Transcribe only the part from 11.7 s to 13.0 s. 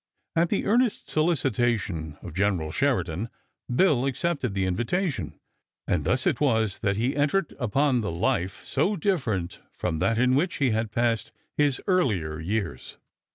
earlier years.